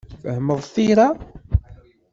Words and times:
Tfehmeḍ 0.11 0.61
tira? 0.73 1.07